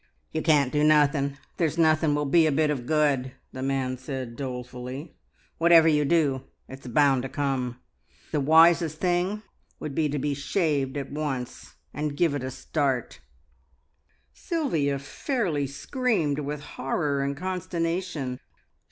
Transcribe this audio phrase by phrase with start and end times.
[0.31, 4.35] "You can't do nothing there's nothing will be a bit of good," the man said
[4.35, 5.15] dolefully.
[5.59, 7.79] "Whatever you do, it's bound to come.
[8.31, 9.43] The wisest thing
[9.79, 13.19] would be to be shaved at once, and give it a start."
[14.33, 18.39] Sylvia fairly screamed with horror and consternation.